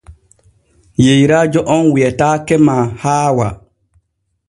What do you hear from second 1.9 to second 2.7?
wiataake